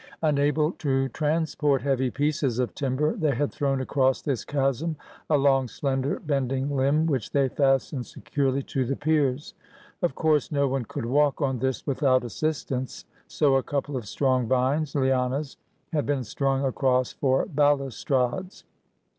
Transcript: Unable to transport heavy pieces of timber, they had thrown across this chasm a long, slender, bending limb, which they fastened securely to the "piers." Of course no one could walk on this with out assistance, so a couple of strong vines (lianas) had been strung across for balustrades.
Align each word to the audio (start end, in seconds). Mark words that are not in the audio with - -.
Unable 0.23 0.71
to 0.79 1.09
transport 1.09 1.83
heavy 1.83 2.09
pieces 2.09 2.57
of 2.57 2.73
timber, 2.73 3.15
they 3.15 3.35
had 3.35 3.51
thrown 3.51 3.79
across 3.81 4.19
this 4.19 4.43
chasm 4.43 4.95
a 5.29 5.37
long, 5.37 5.67
slender, 5.67 6.19
bending 6.21 6.75
limb, 6.75 7.05
which 7.05 7.29
they 7.29 7.49
fastened 7.49 8.07
securely 8.07 8.63
to 8.63 8.83
the 8.83 8.95
"piers." 8.95 9.53
Of 10.01 10.15
course 10.15 10.51
no 10.51 10.67
one 10.67 10.85
could 10.85 11.05
walk 11.05 11.39
on 11.39 11.59
this 11.59 11.85
with 11.85 12.01
out 12.01 12.23
assistance, 12.23 13.05
so 13.27 13.57
a 13.57 13.61
couple 13.61 13.95
of 13.95 14.07
strong 14.07 14.47
vines 14.47 14.95
(lianas) 14.95 15.57
had 15.93 16.07
been 16.07 16.23
strung 16.23 16.65
across 16.65 17.13
for 17.13 17.45
balustrades. 17.45 18.63